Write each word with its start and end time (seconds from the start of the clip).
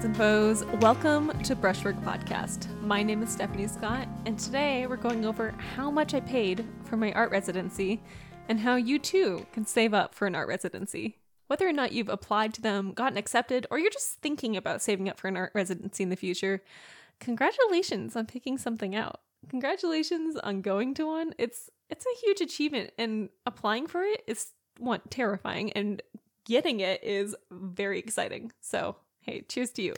friends 0.00 0.04
and 0.04 0.16
foes. 0.16 0.64
Welcome 0.80 1.42
to 1.42 1.54
Brushwork 1.54 1.96
Podcast. 1.96 2.70
My 2.80 3.02
name 3.02 3.22
is 3.22 3.28
Stephanie 3.28 3.66
Scott, 3.66 4.08
and 4.24 4.38
today 4.38 4.86
we're 4.86 4.96
going 4.96 5.26
over 5.26 5.50
how 5.74 5.90
much 5.90 6.14
I 6.14 6.20
paid 6.20 6.64
for 6.84 6.96
my 6.96 7.12
art 7.12 7.30
residency 7.30 8.02
and 8.48 8.58
how 8.58 8.76
you 8.76 8.98
too 8.98 9.44
can 9.52 9.66
save 9.66 9.92
up 9.92 10.14
for 10.14 10.26
an 10.26 10.34
art 10.34 10.48
residency. 10.48 11.18
Whether 11.48 11.68
or 11.68 11.74
not 11.74 11.92
you've 11.92 12.08
applied 12.08 12.54
to 12.54 12.62
them, 12.62 12.92
gotten 12.92 13.18
accepted, 13.18 13.66
or 13.70 13.78
you're 13.78 13.90
just 13.90 14.22
thinking 14.22 14.56
about 14.56 14.80
saving 14.80 15.06
up 15.06 15.20
for 15.20 15.28
an 15.28 15.36
art 15.36 15.52
residency 15.54 16.02
in 16.02 16.08
the 16.08 16.16
future, 16.16 16.62
congratulations 17.18 18.16
on 18.16 18.24
picking 18.24 18.56
something 18.56 18.96
out. 18.96 19.20
Congratulations 19.50 20.34
on 20.36 20.62
going 20.62 20.94
to 20.94 21.06
one. 21.08 21.34
It's 21.36 21.68
it's 21.90 22.06
a 22.06 22.20
huge 22.24 22.40
achievement 22.40 22.92
and 22.96 23.28
applying 23.44 23.86
for 23.86 24.02
it 24.02 24.22
is 24.26 24.52
one 24.78 25.02
terrifying 25.10 25.72
and 25.72 26.00
getting 26.46 26.80
it 26.80 27.04
is 27.04 27.36
very 27.50 27.98
exciting. 27.98 28.52
So, 28.62 28.96
hey, 29.20 29.42
cheers 29.48 29.70
to 29.72 29.82
you. 29.82 29.94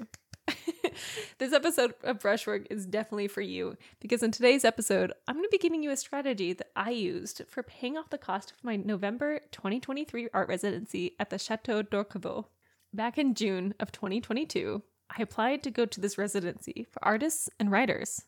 this 1.39 1.53
episode 1.53 1.95
of 2.03 2.19
Brushwork 2.19 2.67
is 2.71 2.87
definitely 2.87 3.29
for 3.29 3.41
you 3.41 3.77
because 4.01 4.23
in 4.23 4.33
today's 4.33 4.65
episode, 4.65 5.13
I'm 5.29 5.37
going 5.37 5.45
to 5.45 5.51
be 5.51 5.59
giving 5.59 5.83
you 5.83 5.91
a 5.91 5.97
strategy 5.97 6.53
that 6.53 6.71
I 6.75 6.91
used 6.91 7.43
for 7.49 7.63
paying 7.63 7.97
off 7.97 8.11
the 8.11 8.19
cost 8.19 8.51
of 8.51 8.65
my 8.65 8.77
November 8.77 9.41
2023 9.53 10.29
art 10.35 10.49
residency 10.49 11.15
at 11.21 11.31
the 11.31 11.39
Chateau 11.39 11.83
d'Orquevaux. 11.83 12.47
Back 12.93 13.17
in 13.17 13.35
June 13.35 13.75
of 13.79 13.93
2022, 13.93 14.83
I 15.17 15.23
applied 15.23 15.63
to 15.63 15.71
go 15.71 15.87
to 15.87 16.01
this 16.01 16.19
residency 16.19 16.87
for 16.91 17.05
artists 17.05 17.49
and 17.59 17.71
writers. 17.71 18.25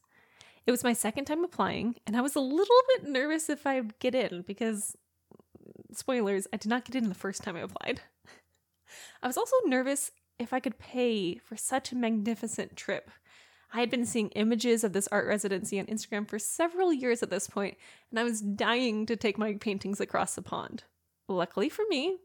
It 0.67 0.71
was 0.71 0.85
my 0.85 0.95
second 0.95 1.27
time 1.27 1.45
applying, 1.45 1.97
and 2.07 2.17
I 2.17 2.23
was 2.23 2.37
a 2.37 2.41
little 2.41 2.81
bit 2.89 3.07
nervous 3.07 3.51
if 3.51 3.67
I'd 3.67 3.99
get 3.99 4.15
in 4.15 4.43
because, 4.47 4.97
spoilers, 5.93 6.47
I 6.53 6.57
did 6.57 6.69
not 6.69 6.87
get 6.87 6.95
in 6.95 7.11
the 7.11 7.15
first 7.15 7.43
time 7.43 7.57
I 7.57 7.61
applied. 7.61 8.01
I 9.23 9.27
was 9.27 9.37
also 9.37 9.57
nervous 9.67 10.11
if 10.39 10.53
I 10.53 10.61
could 10.61 10.79
pay 10.79 11.37
for 11.37 11.57
such 11.57 11.93
a 11.93 11.97
magnificent 11.97 12.77
trip. 12.77 13.11
I 13.73 13.81
had 13.81 13.91
been 13.91 14.07
seeing 14.07 14.29
images 14.31 14.85
of 14.85 14.93
this 14.93 15.09
art 15.11 15.27
residency 15.27 15.81
on 15.81 15.87
Instagram 15.87 16.29
for 16.29 16.39
several 16.39 16.93
years 16.93 17.23
at 17.23 17.31
this 17.31 17.49
point, 17.49 17.77
and 18.11 18.21
I 18.21 18.25
was 18.25 18.41
dying 18.41 19.05
to 19.07 19.17
take 19.17 19.37
my 19.37 19.55
paintings 19.55 20.01
across 20.01 20.35
the 20.35 20.43
pond. 20.43 20.85
Luckily 21.29 21.69
for 21.69 21.85
me, 21.89 22.19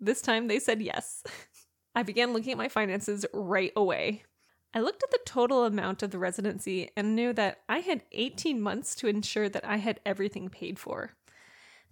this 0.00 0.22
time 0.22 0.48
they 0.48 0.58
said 0.58 0.80
yes. 0.80 1.22
I 1.94 2.02
began 2.02 2.32
looking 2.32 2.52
at 2.52 2.58
my 2.58 2.68
finances 2.68 3.26
right 3.32 3.72
away. 3.76 4.24
I 4.72 4.80
looked 4.80 5.04
at 5.04 5.10
the 5.10 5.20
total 5.24 5.64
amount 5.64 6.02
of 6.02 6.10
the 6.10 6.18
residency 6.18 6.90
and 6.96 7.14
knew 7.14 7.32
that 7.34 7.60
I 7.68 7.78
had 7.78 8.02
18 8.10 8.60
months 8.60 8.94
to 8.96 9.06
ensure 9.06 9.48
that 9.48 9.64
I 9.64 9.76
had 9.76 10.00
everything 10.04 10.48
paid 10.48 10.78
for. 10.78 11.12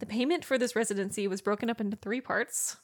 The 0.01 0.07
payment 0.07 0.45
for 0.45 0.59
this 0.59 0.75
residency 0.75 1.29
was 1.29 1.41
broken 1.41 1.71
up 1.71 1.81
into 1.81 1.97
three 1.97 2.21
parts 2.21 2.79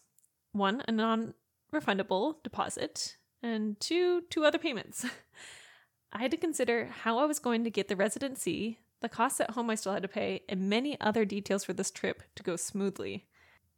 one, 0.52 0.82
a 0.86 0.92
non 0.92 1.34
refundable 1.72 2.42
deposit, 2.42 3.16
and 3.42 3.78
two, 3.80 4.22
two 4.30 4.44
other 4.44 4.58
payments. 4.58 5.04
I 6.12 6.20
had 6.20 6.30
to 6.30 6.36
consider 6.36 6.86
how 6.86 7.18
I 7.18 7.26
was 7.26 7.38
going 7.38 7.64
to 7.64 7.70
get 7.70 7.88
the 7.88 7.96
residency, 7.96 8.78
the 9.00 9.08
costs 9.08 9.40
at 9.40 9.50
home 9.50 9.70
I 9.70 9.74
still 9.74 9.92
had 9.92 10.02
to 10.02 10.08
pay, 10.08 10.42
and 10.48 10.68
many 10.68 11.00
other 11.00 11.24
details 11.24 11.64
for 11.64 11.72
this 11.72 11.90
trip 11.90 12.22
to 12.36 12.42
go 12.42 12.56
smoothly. 12.56 13.26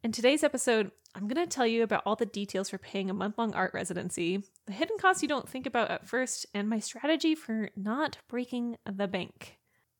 In 0.03 0.13
today's 0.13 0.45
episode, 0.45 0.93
I'm 1.15 1.27
going 1.27 1.45
to 1.45 1.53
tell 1.53 1.67
you 1.67 1.83
about 1.83 2.05
all 2.06 2.17
the 2.17 2.25
details 2.25 2.71
for 2.71 2.79
paying 2.79 3.11
a 3.11 3.15
month 3.15 3.37
long 3.37 3.53
art 3.53 3.75
residency, 3.75 4.45
the 4.67 4.73
hidden 4.73 4.97
costs 4.99 5.23
you 5.23 5.29
don't 5.29 5.49
think 5.49 5.67
about 5.67 5.91
at 5.91 6.09
first, 6.09 6.47
and 6.55 6.69
my 6.69 6.79
strategy 6.79 7.34
for 7.34 7.71
not 7.77 8.19
breaking 8.29 8.79
the 8.87 9.09
bank. 9.09 9.59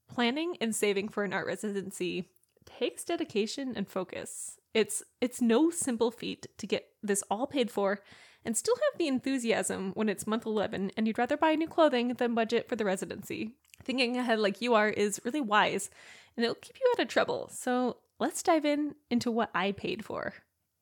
Planning 0.09 0.57
and 0.61 0.75
saving 0.75 1.09
for 1.09 1.25
an 1.25 1.33
art 1.33 1.47
residency 1.47 2.31
takes 2.65 3.05
dedication 3.05 3.75
and 3.77 3.89
focus. 3.89 4.60
It's 4.75 5.03
it's 5.21 5.41
no 5.41 5.71
simple 5.71 6.11
feat 6.11 6.47
to 6.59 6.67
get 6.67 6.89
this 7.03 7.23
all 7.31 7.47
paid 7.47 7.71
for 7.71 8.01
and 8.45 8.57
still 8.57 8.77
have 8.77 8.99
the 8.99 9.09
enthusiasm 9.09 9.93
when 9.95 10.09
it's 10.09 10.27
month 10.27 10.47
11 10.47 10.93
and 10.97 11.07
you'd 11.07 11.19
rather 11.19 11.37
buy 11.37 11.55
new 11.55 11.69
clothing 11.69 12.15
than 12.15 12.35
budget 12.35 12.69
for 12.69 12.77
the 12.77 12.85
residency. 12.85 13.57
Thinking 13.83 14.17
ahead 14.17 14.39
like 14.39 14.61
you 14.61 14.75
are 14.75 14.89
is 14.89 15.21
really 15.25 15.41
wise 15.41 15.91
and 16.37 16.45
it'll 16.45 16.55
keep 16.55 16.77
you 16.81 16.93
out 16.93 17.03
of 17.03 17.09
trouble. 17.09 17.49
So, 17.53 17.99
let's 18.19 18.43
dive 18.43 18.65
in 18.65 18.95
into 19.11 19.31
what 19.31 19.51
I 19.55 19.73
paid 19.73 20.05
for. 20.05 20.35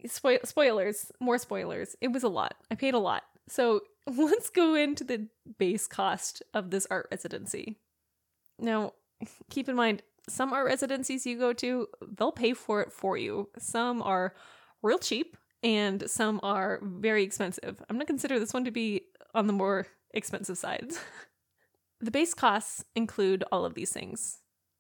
Spoil- 0.07 0.41
spoilers, 0.45 1.11
more 1.21 1.39
spoilers. 1.39 1.97
It 2.01 2.09
was 2.09 2.23
a 2.23 2.29
lot. 2.29 2.55
I 2.71 2.75
paid 2.75 2.95
a 2.95 2.99
lot. 2.99 3.25
So, 3.49 3.81
let's 4.07 4.51
go 4.51 4.75
into 4.75 5.05
the 5.05 5.29
base 5.59 5.87
cost 5.87 6.43
of 6.55 6.71
this 6.71 6.87
art 6.91 7.09
residency. 7.11 7.79
Now, 8.59 8.93
keep 9.51 9.69
in 9.69 9.77
mind 9.77 10.03
some 10.29 10.53
art 10.53 10.67
residencies 10.67 11.27
you 11.27 11.39
go 11.39 11.53
to, 11.55 11.89
they'll 12.17 12.33
pay 12.33 12.53
for 12.53 12.81
it 12.81 12.93
for 12.93 13.17
you. 13.17 13.49
Some 13.59 14.03
are 14.03 14.35
real 14.83 14.99
cheap 14.99 15.37
and 15.63 16.09
some 16.09 16.41
are 16.43 16.81
very 16.83 17.23
expensive. 17.23 17.83
I'm 17.89 17.97
going 17.97 18.01
to 18.01 18.07
consider 18.07 18.39
this 18.39 18.55
one 18.55 18.65
to 18.65 18.71
be 18.71 19.03
on 19.35 19.47
the 19.47 19.53
more 19.53 19.87
expensive 20.13 20.59
side. 20.59 20.93
the 22.01 22.11
base 22.11 22.35
costs 22.35 22.85
include 22.95 23.45
all 23.51 23.65
of 23.65 23.75
these 23.75 23.91
things. 23.91 24.39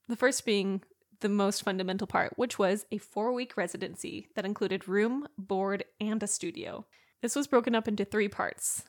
The 0.09 0.17
first 0.17 0.45
being 0.45 0.83
the 1.21 1.29
most 1.29 1.63
fundamental 1.63 2.07
part, 2.07 2.35
which 2.37 2.59
was 2.59 2.87
a 2.93 2.99
four 2.99 3.33
week 3.33 3.57
residency 3.57 4.29
that 4.35 4.45
included 4.45 4.89
room, 4.89 5.27
board, 5.37 5.85
and 6.01 6.23
a 6.23 6.27
studio. 6.27 6.87
This 7.23 7.35
was 7.35 7.49
broken 7.49 7.75
up 7.75 7.89
into 7.89 8.05
three 8.05 8.29
parts 8.29 8.85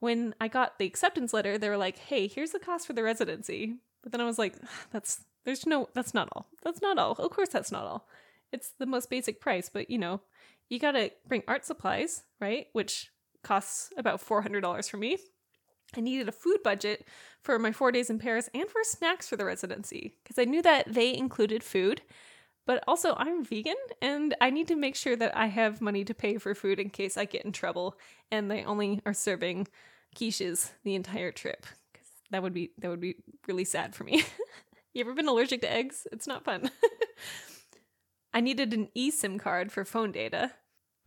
when 0.00 0.34
I 0.40 0.48
got 0.48 0.78
the 0.78 0.86
acceptance 0.86 1.32
letter, 1.32 1.56
they 1.56 1.68
were 1.68 1.76
like, 1.76 1.98
"Hey, 1.98 2.26
here's 2.26 2.50
the 2.50 2.58
cost 2.58 2.86
for 2.86 2.92
the 2.92 3.02
residency." 3.02 3.76
But 4.02 4.12
then 4.12 4.20
I 4.20 4.24
was 4.24 4.38
like, 4.38 4.54
ah, 4.62 4.68
"That's 4.90 5.24
there's 5.44 5.66
no 5.66 5.88
that's 5.94 6.14
not 6.14 6.28
all. 6.32 6.46
That's 6.62 6.82
not 6.82 6.98
all. 6.98 7.12
Of 7.12 7.30
course 7.30 7.50
that's 7.50 7.72
not 7.72 7.86
all. 7.86 8.08
It's 8.52 8.72
the 8.78 8.86
most 8.86 9.10
basic 9.10 9.40
price, 9.40 9.70
but 9.72 9.90
you 9.90 9.98
know, 9.98 10.20
you 10.68 10.78
got 10.78 10.92
to 10.92 11.10
bring 11.26 11.42
art 11.48 11.64
supplies, 11.64 12.22
right? 12.40 12.66
Which 12.72 13.10
costs 13.44 13.90
about 13.96 14.20
$400 14.20 14.90
for 14.90 14.96
me. 14.96 15.18
I 15.96 16.00
needed 16.00 16.28
a 16.28 16.32
food 16.32 16.58
budget 16.64 17.06
for 17.42 17.58
my 17.58 17.70
four 17.72 17.92
days 17.92 18.10
in 18.10 18.18
Paris 18.18 18.50
and 18.54 18.68
for 18.68 18.82
snacks 18.82 19.28
for 19.28 19.36
the 19.36 19.44
residency 19.44 20.14
because 20.24 20.38
I 20.38 20.44
knew 20.44 20.62
that 20.62 20.92
they 20.92 21.14
included 21.16 21.62
food, 21.62 22.02
But 22.66 22.82
also, 22.88 23.14
I'm 23.16 23.44
vegan 23.44 23.76
and 24.00 24.34
I 24.40 24.50
need 24.50 24.68
to 24.68 24.76
make 24.76 24.96
sure 24.96 25.16
that 25.16 25.36
I 25.36 25.46
have 25.46 25.82
money 25.82 26.04
to 26.04 26.14
pay 26.14 26.38
for 26.38 26.54
food 26.54 26.78
in 26.80 26.88
case 26.90 27.16
I 27.16 27.26
get 27.26 27.44
in 27.44 27.52
trouble 27.52 27.98
and 28.30 28.50
they 28.50 28.64
only 28.64 29.00
are 29.04 29.12
serving 29.14 29.68
quiches 30.16 30.72
the 30.82 30.94
entire 30.94 31.30
trip. 31.30 31.66
Because 31.92 32.08
that 32.30 32.42
would 32.42 32.54
be 32.54 32.72
that 32.78 32.88
would 32.88 33.00
be 33.00 33.16
really 33.46 33.64
sad 33.64 33.94
for 33.94 34.04
me. 34.04 34.24
you 34.94 35.02
ever 35.02 35.12
been 35.14 35.28
allergic 35.28 35.60
to 35.60 35.70
eggs? 35.70 36.06
It's 36.10 36.26
not 36.26 36.44
fun. 36.44 36.70
I 38.32 38.40
needed 38.40 38.72
an 38.72 38.88
eSIM 38.96 39.38
card 39.38 39.70
for 39.70 39.84
phone 39.84 40.10
data. 40.10 40.52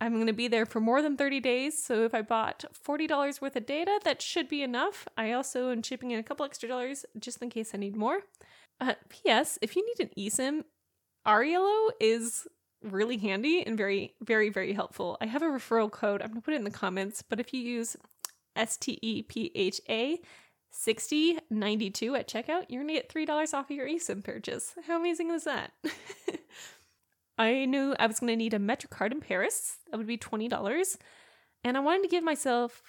I'm 0.00 0.14
going 0.14 0.28
to 0.28 0.32
be 0.32 0.48
there 0.48 0.66
for 0.66 0.80
more 0.80 1.02
than 1.02 1.16
30 1.16 1.40
days, 1.40 1.82
so 1.82 2.04
if 2.04 2.14
I 2.14 2.22
bought 2.22 2.64
$40 2.86 3.40
worth 3.40 3.56
of 3.56 3.66
data, 3.66 3.98
that 4.04 4.22
should 4.22 4.48
be 4.48 4.62
enough. 4.62 5.08
I 5.16 5.32
also 5.32 5.70
am 5.70 5.82
chipping 5.82 6.12
in 6.12 6.20
a 6.20 6.22
couple 6.22 6.46
extra 6.46 6.68
dollars 6.68 7.04
just 7.18 7.42
in 7.42 7.50
case 7.50 7.72
I 7.74 7.78
need 7.78 7.96
more. 7.96 8.20
Uh, 8.80 8.94
P.S. 9.08 9.58
If 9.60 9.74
you 9.74 9.84
need 9.84 10.06
an 10.06 10.10
eSIM, 10.16 10.64
Airalo 11.26 11.90
is 12.00 12.46
really 12.82 13.16
handy 13.16 13.64
and 13.66 13.76
very, 13.76 14.14
very, 14.22 14.50
very 14.50 14.72
helpful. 14.72 15.16
I 15.20 15.26
have 15.26 15.42
a 15.42 15.46
referral 15.46 15.90
code. 15.90 16.22
I'm 16.22 16.28
going 16.28 16.40
to 16.40 16.44
put 16.44 16.54
it 16.54 16.58
in 16.58 16.64
the 16.64 16.70
comments, 16.70 17.22
but 17.22 17.40
if 17.40 17.52
you 17.52 17.60
use 17.60 17.96
STEPHA 18.56 20.18
6092 20.70 22.14
at 22.14 22.28
checkout, 22.28 22.66
you're 22.68 22.82
going 22.82 22.94
to 22.94 23.00
get 23.00 23.12
$3 23.12 23.54
off 23.54 23.70
of 23.70 23.76
your 23.76 23.88
eSIM 23.88 24.22
purchase. 24.22 24.74
How 24.86 24.98
amazing 24.98 25.30
is 25.30 25.44
that? 25.44 25.72
I 27.38 27.64
knew 27.66 27.94
I 27.98 28.06
was 28.06 28.20
going 28.20 28.32
to 28.32 28.36
need 28.36 28.54
a 28.54 28.58
MetroCard 28.58 29.12
in 29.12 29.20
Paris. 29.20 29.76
That 29.90 29.96
would 29.96 30.06
be 30.06 30.18
$20. 30.18 30.96
And 31.64 31.76
I 31.76 31.80
wanted 31.80 32.02
to 32.02 32.08
give 32.08 32.24
myself 32.24 32.82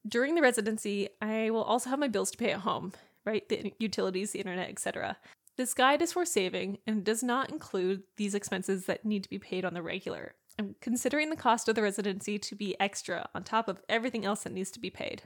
During 0.06 0.34
the 0.34 0.42
residency, 0.42 1.08
I 1.22 1.50
will 1.50 1.62
also 1.62 1.88
have 1.90 1.98
my 1.98 2.08
bills 2.08 2.30
to 2.32 2.38
pay 2.38 2.50
at 2.50 2.60
home, 2.60 2.92
right? 3.24 3.48
The 3.48 3.72
utilities, 3.78 4.32
the 4.32 4.40
internet, 4.40 4.68
etc. 4.68 5.16
This 5.56 5.74
guide 5.74 6.00
is 6.00 6.12
for 6.12 6.24
saving 6.24 6.78
and 6.86 7.04
does 7.04 7.22
not 7.22 7.50
include 7.50 8.04
these 8.16 8.34
expenses 8.34 8.86
that 8.86 9.04
need 9.04 9.22
to 9.24 9.30
be 9.30 9.38
paid 9.38 9.64
on 9.64 9.74
the 9.74 9.82
regular. 9.82 10.34
I'm 10.58 10.76
considering 10.80 11.30
the 11.30 11.36
cost 11.36 11.68
of 11.68 11.74
the 11.74 11.82
residency 11.82 12.38
to 12.38 12.54
be 12.54 12.78
extra 12.80 13.28
on 13.34 13.44
top 13.44 13.68
of 13.68 13.82
everything 13.88 14.24
else 14.24 14.44
that 14.44 14.52
needs 14.52 14.70
to 14.72 14.80
be 14.80 14.90
paid. 14.90 15.22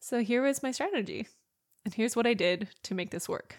So 0.00 0.20
here 0.20 0.46
is 0.46 0.62
my 0.62 0.70
strategy, 0.70 1.28
and 1.84 1.94
here's 1.94 2.16
what 2.16 2.26
I 2.26 2.34
did 2.34 2.68
to 2.84 2.94
make 2.94 3.10
this 3.10 3.28
work. 3.28 3.56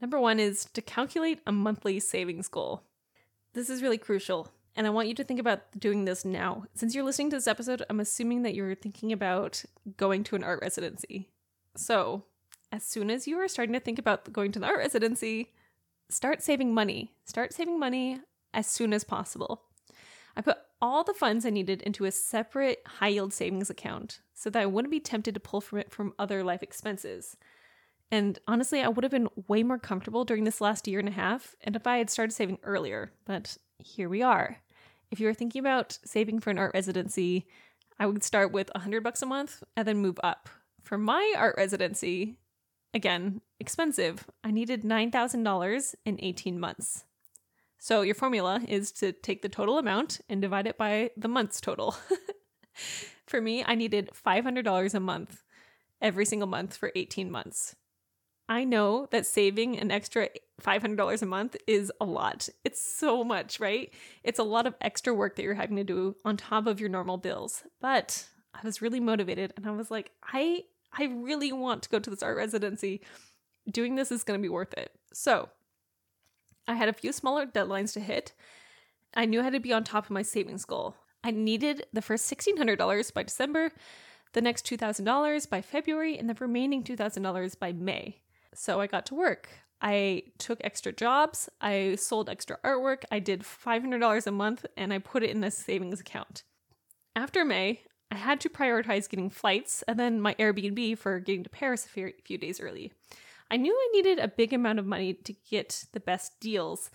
Number 0.00 0.20
one 0.20 0.38
is 0.38 0.66
to 0.74 0.82
calculate 0.82 1.40
a 1.46 1.52
monthly 1.52 2.00
savings 2.00 2.48
goal. 2.48 2.82
This 3.54 3.70
is 3.70 3.82
really 3.82 3.98
crucial, 3.98 4.48
and 4.74 4.86
I 4.86 4.90
want 4.90 5.08
you 5.08 5.14
to 5.14 5.24
think 5.24 5.40
about 5.40 5.62
doing 5.78 6.04
this 6.04 6.24
now. 6.24 6.64
Since 6.74 6.94
you're 6.94 7.04
listening 7.04 7.30
to 7.30 7.36
this 7.36 7.46
episode, 7.46 7.82
I'm 7.88 8.00
assuming 8.00 8.42
that 8.42 8.54
you're 8.54 8.74
thinking 8.74 9.12
about 9.12 9.64
going 9.96 10.24
to 10.24 10.36
an 10.36 10.44
art 10.44 10.60
residency. 10.62 11.30
So, 11.76 12.24
as 12.72 12.84
soon 12.84 13.10
as 13.10 13.26
you 13.26 13.38
are 13.38 13.48
starting 13.48 13.72
to 13.72 13.80
think 13.80 13.98
about 13.98 14.32
going 14.32 14.52
to 14.52 14.58
the 14.58 14.66
art 14.66 14.78
residency, 14.78 15.52
start 16.08 16.42
saving 16.42 16.74
money. 16.74 17.12
Start 17.24 17.52
saving 17.52 17.78
money 17.78 18.20
as 18.52 18.66
soon 18.66 18.92
as 18.92 19.04
possible. 19.04 19.62
I 20.36 20.42
put 20.42 20.58
all 20.80 21.04
the 21.04 21.14
funds 21.14 21.46
I 21.46 21.50
needed 21.50 21.82
into 21.82 22.04
a 22.04 22.10
separate 22.10 22.82
high 22.86 23.08
yield 23.08 23.32
savings 23.32 23.70
account 23.70 24.20
so 24.34 24.50
that 24.50 24.62
I 24.62 24.66
wouldn't 24.66 24.90
be 24.90 25.00
tempted 25.00 25.34
to 25.34 25.40
pull 25.40 25.60
from 25.60 25.78
it 25.78 25.90
from 25.90 26.12
other 26.18 26.44
life 26.44 26.62
expenses. 26.62 27.36
And 28.10 28.38
honestly, 28.46 28.82
I 28.82 28.88
would 28.88 29.02
have 29.02 29.10
been 29.10 29.28
way 29.48 29.62
more 29.62 29.78
comfortable 29.78 30.24
during 30.24 30.44
this 30.44 30.60
last 30.60 30.86
year 30.86 31.00
and 31.00 31.08
a 31.08 31.12
half 31.12 31.54
and 31.62 31.74
if 31.74 31.86
I 31.86 31.98
had 31.98 32.10
started 32.10 32.32
saving 32.32 32.58
earlier, 32.62 33.12
but 33.24 33.56
here 33.78 34.08
we 34.08 34.22
are. 34.22 34.58
If 35.10 35.20
you're 35.20 35.34
thinking 35.34 35.60
about 35.60 35.98
saving 36.04 36.40
for 36.40 36.50
an 36.50 36.58
art 36.58 36.72
residency, 36.74 37.46
I 37.98 38.06
would 38.06 38.22
start 38.22 38.52
with 38.52 38.70
100 38.74 39.02
bucks 39.02 39.22
a 39.22 39.26
month 39.26 39.62
and 39.76 39.88
then 39.88 39.98
move 39.98 40.20
up. 40.22 40.48
For 40.82 40.98
my 40.98 41.34
art 41.36 41.54
residency, 41.56 42.38
Again, 42.96 43.42
expensive. 43.60 44.26
I 44.42 44.50
needed 44.50 44.82
$9,000 44.82 45.94
in 46.06 46.18
18 46.18 46.58
months. 46.58 47.04
So 47.78 48.00
your 48.00 48.14
formula 48.14 48.62
is 48.66 48.90
to 48.92 49.12
take 49.12 49.42
the 49.42 49.50
total 49.50 49.76
amount 49.76 50.22
and 50.30 50.40
divide 50.40 50.66
it 50.66 50.78
by 50.78 51.10
the 51.14 51.28
month's 51.28 51.60
total. 51.60 51.94
for 53.26 53.42
me, 53.42 53.62
I 53.66 53.74
needed 53.74 54.08
$500 54.14 54.94
a 54.94 55.00
month 55.00 55.42
every 56.00 56.24
single 56.24 56.48
month 56.48 56.74
for 56.74 56.90
18 56.96 57.30
months. 57.30 57.76
I 58.48 58.64
know 58.64 59.08
that 59.10 59.26
saving 59.26 59.78
an 59.78 59.90
extra 59.90 60.30
$500 60.62 61.20
a 61.20 61.26
month 61.26 61.54
is 61.66 61.92
a 62.00 62.06
lot. 62.06 62.48
It's 62.64 62.80
so 62.80 63.22
much, 63.22 63.60
right? 63.60 63.92
It's 64.24 64.38
a 64.38 64.42
lot 64.42 64.66
of 64.66 64.74
extra 64.80 65.12
work 65.12 65.36
that 65.36 65.42
you're 65.42 65.52
having 65.52 65.76
to 65.76 65.84
do 65.84 66.16
on 66.24 66.38
top 66.38 66.66
of 66.66 66.80
your 66.80 66.88
normal 66.88 67.18
bills. 67.18 67.62
But 67.78 68.26
I 68.54 68.60
was 68.64 68.80
really 68.80 69.00
motivated 69.00 69.52
and 69.54 69.66
I 69.66 69.72
was 69.72 69.90
like, 69.90 70.12
I 70.32 70.62
I 70.98 71.04
really 71.04 71.52
want 71.52 71.82
to 71.82 71.88
go 71.88 71.98
to 71.98 72.10
this 72.10 72.22
art 72.22 72.36
residency. 72.36 73.02
Doing 73.70 73.96
this 73.96 74.12
is 74.12 74.24
going 74.24 74.38
to 74.38 74.42
be 74.42 74.48
worth 74.48 74.74
it. 74.74 74.92
So, 75.12 75.50
I 76.68 76.74
had 76.74 76.88
a 76.88 76.92
few 76.92 77.12
smaller 77.12 77.46
deadlines 77.46 77.92
to 77.94 78.00
hit. 78.00 78.32
I 79.14 79.24
knew 79.24 79.40
I 79.40 79.44
had 79.44 79.52
to 79.52 79.60
be 79.60 79.72
on 79.72 79.84
top 79.84 80.04
of 80.04 80.10
my 80.10 80.22
savings 80.22 80.64
goal. 80.64 80.96
I 81.22 81.30
needed 81.30 81.86
the 81.92 82.02
first 82.02 82.30
$1,600 82.30 83.14
by 83.14 83.22
December, 83.22 83.72
the 84.32 84.40
next 84.40 84.66
$2,000 84.66 85.48
by 85.48 85.62
February, 85.62 86.18
and 86.18 86.28
the 86.28 86.36
remaining 86.38 86.84
$2,000 86.84 87.58
by 87.58 87.72
May. 87.72 88.20
So 88.54 88.80
I 88.80 88.86
got 88.86 89.06
to 89.06 89.14
work. 89.14 89.48
I 89.80 90.22
took 90.38 90.58
extra 90.62 90.92
jobs, 90.92 91.50
I 91.60 91.96
sold 91.96 92.30
extra 92.30 92.58
artwork, 92.64 93.04
I 93.10 93.18
did 93.18 93.42
$500 93.42 94.26
a 94.26 94.30
month, 94.30 94.64
and 94.76 94.92
I 94.92 94.98
put 94.98 95.22
it 95.22 95.30
in 95.30 95.42
this 95.42 95.58
savings 95.58 96.00
account. 96.00 96.44
After 97.14 97.44
May, 97.44 97.82
I 98.10 98.16
had 98.16 98.40
to 98.40 98.48
prioritize 98.48 99.08
getting 99.08 99.30
flights 99.30 99.82
and 99.88 99.98
then 99.98 100.20
my 100.20 100.34
Airbnb 100.34 100.98
for 100.98 101.18
getting 101.20 101.42
to 101.42 101.50
Paris 101.50 101.86
a 101.86 102.12
few 102.22 102.38
days 102.38 102.60
early. 102.60 102.92
I 103.50 103.56
knew 103.56 103.72
I 103.72 103.88
needed 103.92 104.18
a 104.18 104.28
big 104.28 104.52
amount 104.52 104.78
of 104.78 104.86
money 104.86 105.14
to 105.14 105.34
get 105.50 105.84
the 105.92 106.00
best 106.00 106.38
deals 106.40 106.90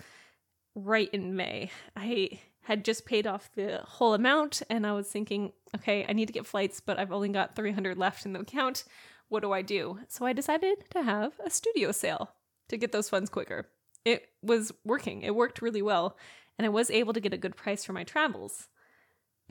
right 0.75 1.09
in 1.13 1.35
May. 1.35 1.71
I 1.95 2.39
had 2.63 2.85
just 2.85 3.05
paid 3.05 3.27
off 3.27 3.49
the 3.55 3.79
whole 3.83 4.13
amount 4.13 4.61
and 4.69 4.85
I 4.85 4.93
was 4.93 5.07
thinking, 5.07 5.51
okay, 5.75 6.05
I 6.07 6.13
need 6.13 6.27
to 6.27 6.33
get 6.33 6.45
flights, 6.45 6.79
but 6.79 6.99
I've 6.99 7.11
only 7.11 7.29
got 7.29 7.55
300 7.55 7.97
left 7.97 8.25
in 8.25 8.33
the 8.33 8.39
account. 8.39 8.83
What 9.29 9.41
do 9.41 9.51
I 9.51 9.61
do? 9.61 9.99
So 10.07 10.25
I 10.25 10.33
decided 10.33 10.83
to 10.91 11.03
have 11.03 11.33
a 11.43 11.49
studio 11.49 11.91
sale 11.91 12.31
to 12.69 12.77
get 12.77 12.91
those 12.91 13.09
funds 13.09 13.29
quicker. 13.29 13.67
It 14.05 14.29
was 14.41 14.71
working, 14.83 15.21
it 15.21 15.35
worked 15.35 15.61
really 15.61 15.81
well, 15.81 16.17
and 16.57 16.65
I 16.65 16.69
was 16.69 16.89
able 16.91 17.13
to 17.13 17.19
get 17.19 17.33
a 17.33 17.37
good 17.37 17.55
price 17.55 17.83
for 17.83 17.93
my 17.93 18.03
travels 18.03 18.67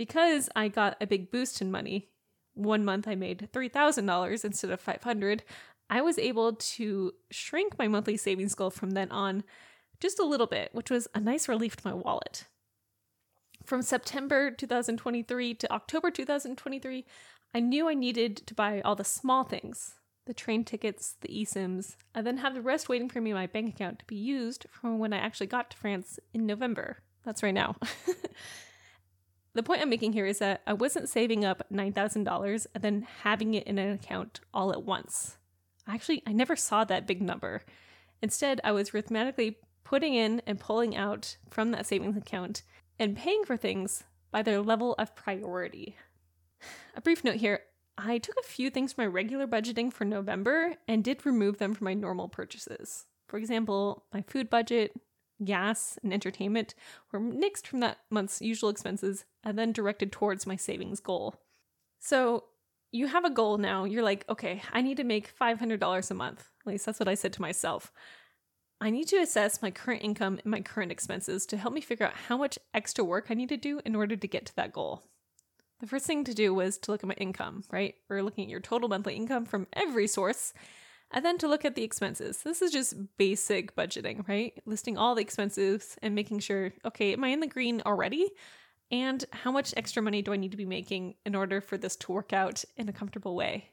because 0.01 0.49
I 0.57 0.69
got 0.69 0.97
a 0.99 1.07
big 1.07 1.31
boost 1.31 1.61
in 1.61 1.71
money. 1.71 2.09
One 2.55 2.87
month 2.87 3.07
I 3.07 3.17
made 3.17 3.51
$3,000 3.53 4.45
instead 4.47 4.71
of 4.71 4.81
500. 4.81 5.43
I 5.91 6.01
was 6.01 6.19
able 6.19 6.55
to 6.55 7.13
shrink 7.31 7.79
my 7.79 7.87
monthly 7.87 8.17
savings 8.17 8.55
goal 8.55 8.71
from 8.71 8.93
then 8.93 9.11
on 9.11 9.45
just 10.01 10.19
a 10.19 10.25
little 10.25 10.47
bit, 10.47 10.71
which 10.73 10.91
was 10.91 11.07
a 11.15 11.21
nice 11.21 11.49
relief 11.51 11.77
to 11.77 11.87
my 11.87 11.93
wallet. 11.93 12.47
From 13.67 13.83
September 13.83 14.51
2023 14.51 15.53
to 15.53 15.71
October 15.71 16.11
2023, 16.11 17.05
I 17.55 17.61
knew 17.61 17.87
I 17.87 17.93
needed 17.93 18.39
to 18.47 18.55
buy 18.55 18.81
all 18.81 18.97
the 18.97 19.05
small 19.05 19.45
things 19.45 19.97
the 20.27 20.33
train 20.33 20.65
tickets, 20.65 21.17
the 21.21 21.29
eSIMs, 21.29 21.97
and 22.15 22.27
then 22.27 22.39
have 22.39 22.55
the 22.55 22.63
rest 22.63 22.89
waiting 22.89 23.09
for 23.11 23.21
me 23.21 23.31
in 23.31 23.37
my 23.37 23.47
bank 23.47 23.75
account 23.75 23.99
to 23.99 24.05
be 24.07 24.17
used 24.17 24.65
from 24.71 24.99
when 24.99 25.13
I 25.13 25.19
actually 25.19 25.49
got 25.49 25.71
to 25.73 25.77
France 25.77 26.19
in 26.33 26.47
November. 26.47 26.99
That's 27.23 27.43
right 27.43 27.53
now. 27.53 27.77
the 29.55 29.63
point 29.63 29.83
I'm 29.83 29.91
making 29.91 30.13
here 30.13 30.27
is 30.27 30.39
that 30.39 30.63
I 30.67 30.73
wasn't 30.73 31.09
saving 31.09 31.45
up 31.45 31.67
$9,000 31.73 32.67
and 32.75 32.85
then 32.85 33.07
having 33.23 33.55
it 33.55 33.67
in 33.67 33.79
an 33.79 33.93
account 33.93 34.41
all 34.55 34.73
at 34.73 34.85
once. 34.85 35.37
Actually, 35.89 36.23
I 36.27 36.33
never 36.33 36.55
saw 36.57 36.85
that 36.85 37.07
big 37.07 37.21
number. 37.21 37.63
Instead, 38.23 38.61
I 38.63 38.73
was 38.73 38.95
arithmetically 38.95 39.59
putting 39.83 40.15
in 40.15 40.41
and 40.47 40.61
pulling 40.61 40.97
out 40.97 41.37
from 41.49 41.73
that 41.73 41.87
savings 41.87 42.17
account 42.17 42.63
and 42.99 43.17
paying 43.17 43.45
for 43.45 43.57
things 43.57 44.05
by 44.31 44.43
their 44.43 44.61
level 44.61 44.95
of 44.99 45.17
priority. 45.17 45.97
A 46.97 47.01
brief 47.01 47.25
note 47.25 47.37
here 47.37 47.63
I 47.99 48.19
took 48.19 48.37
a 48.39 48.47
few 48.47 48.71
things 48.71 48.93
from 48.93 49.05
my 49.05 49.09
regular 49.09 49.47
budgeting 49.47 49.93
for 49.93 50.05
November 50.05 50.77
and 50.89 51.05
did 51.05 51.27
remove 51.27 51.59
them 51.59 51.75
from 51.75 51.85
my 51.85 51.95
normal 51.95 52.29
purchases. 52.29 53.05
For 53.29 53.37
example, 53.37 54.05
my 54.13 54.23
food 54.23 54.49
budget, 54.49 54.93
gas, 55.45 55.99
and 56.03 56.13
entertainment 56.13 56.75
were 57.13 57.21
nixed 57.21 57.67
from 57.67 57.81
that 57.81 57.99
month's 58.11 58.41
usual 58.41 58.71
expenses 58.71 59.25
and 59.43 59.59
then 59.59 59.73
directed 59.73 60.13
towards 60.13 60.47
my 60.47 60.57
savings 60.57 61.01
goal. 61.01 61.35
So 61.99 62.45
you 62.93 63.07
have 63.07 63.25
a 63.25 63.31
goal 63.31 63.59
now. 63.59 63.85
You're 63.85 64.03
like, 64.03 64.25
okay, 64.29 64.63
I 64.73 64.83
need 64.83 64.97
to 64.97 65.05
make 65.05 65.37
$500 65.39 66.11
a 66.11 66.15
month. 66.15 66.51
At 66.61 66.67
least 66.67 66.87
that's 66.87 66.99
what 66.99 67.09
I 67.09 67.15
said 67.15 67.33
to 67.35 67.43
myself. 67.43 67.93
I 68.81 68.91
need 68.91 69.09
to 69.09 69.19
assess 69.19 69.61
my 69.61 69.71
current 69.71 70.03
income 70.03 70.41
and 70.43 70.51
my 70.51 70.61
current 70.61 70.91
expenses 70.91 71.45
to 71.47 71.57
help 71.57 71.75
me 71.75 71.83
figure 71.83 72.07
out 72.07 72.15
how 72.29 72.39
much 72.39 72.59
extra 72.73 73.05
work 73.05 73.27
I 73.29 73.35
need 73.35 73.51
to 73.51 73.57
do 73.57 73.81
in 73.85 73.95
order 73.95 74.17
to 74.17 74.27
get 74.27 74.47
to 74.47 74.57
that 74.57 74.73
goal. 74.73 75.03
The 75.81 75.87
first 75.87 76.07
thing 76.07 76.25
to 76.25 76.35
do 76.35 76.55
was 76.55 76.79
to 76.79 76.91
look 76.91 77.03
at 77.03 77.09
my 77.09 77.15
income, 77.15 77.65
right? 77.71 77.95
We're 78.09 78.23
looking 78.23 78.45
at 78.45 78.51
your 78.51 78.61
total 78.61 78.89
monthly 78.89 79.15
income 79.15 79.45
from 79.45 79.67
every 79.73 80.07
source 80.07 80.53
and 81.13 81.25
then 81.25 81.39
to 81.39 81.49
look 81.49 81.65
at 81.65 81.75
the 81.75 81.83
expenses. 81.83 82.39
This 82.43 82.63
is 82.63 82.71
just 82.71 82.95
basic 83.17 83.75
budgeting, 83.75 84.27
right? 84.29 84.53
Listing 84.65 84.97
all 84.97 85.15
the 85.15 85.23
expenses 85.23 85.97
and 86.03 86.15
making 86.15 86.41
sure, 86.41 86.73
okay, 86.85 87.13
am 87.13 87.25
I 87.25 87.29
in 87.29 87.41
the 87.41 87.47
green 87.47 87.83
already? 87.85 88.31
And 88.93 89.25
how 89.33 89.53
much 89.53 89.75
extra 89.77 90.03
money 90.03 90.23
do 90.23 90.33
I 90.33 90.37
need 90.37 90.51
to 90.51 90.57
be 90.57 90.65
making 90.65 91.15
in 91.25 91.35
order 91.35 91.61
for 91.61 91.77
this 91.77 91.97
to 91.97 92.13
work 92.13 92.33
out 92.33 92.65
in 92.77 92.89
a 92.89 92.93
comfortable 92.93 93.37
way? 93.37 93.71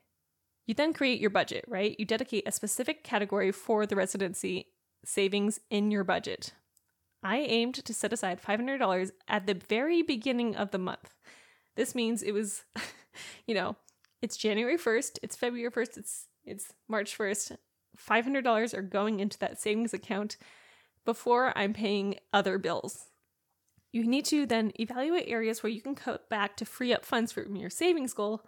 You 0.66 0.74
then 0.74 0.94
create 0.94 1.22
your 1.22 1.30
budget, 1.30 1.66
right? 1.68 1.96
You 1.98 2.06
dedicate 2.06 2.48
a 2.48 2.52
specific 2.52 3.04
category 3.04 3.52
for 3.52 3.86
the 3.86 3.96
residency 3.96 4.68
savings 5.06 5.60
in 5.70 5.92
your 5.92 6.04
budget. 6.04 6.54
I 7.24 7.38
aimed 7.38 7.76
to 7.76 7.94
set 7.94 8.14
aside 8.14 8.42
$500 8.42 9.12
at 9.28 9.48
the 9.48 9.54
very 9.54 10.02
beginning 10.02 10.56
of 10.56 10.72
the 10.72 10.78
month. 10.78 11.14
This 11.76 11.96
means 11.96 12.22
it 12.22 12.34
was, 12.34 12.64
you 13.48 13.56
know, 13.56 13.76
it's 14.22 14.38
January 14.38 14.78
1st, 14.78 15.20
it's 15.24 15.36
February 15.36 15.72
1st, 15.72 15.98
it's 15.98 16.26
it's 16.48 16.74
March 16.88 17.18
1st. 17.18 17.58
$500 17.98 18.74
are 18.74 18.82
going 18.82 19.20
into 19.20 19.38
that 19.40 19.60
savings 19.60 19.94
account 19.94 20.38
before 21.06 21.58
I'm 21.58 21.74
paying 21.74 22.16
other 22.34 22.58
bills. 22.58 23.06
You 23.92 24.06
need 24.06 24.26
to 24.26 24.46
then 24.46 24.72
evaluate 24.80 25.28
areas 25.28 25.64
where 25.64 25.72
you 25.72 25.82
can 25.82 25.96
cut 25.96 26.30
back 26.30 26.58
to 26.58 26.66
free 26.66 26.94
up 26.94 27.06
funds 27.06 27.32
from 27.32 27.56
your 27.56 27.70
savings 27.70 28.14
goal. 28.14 28.46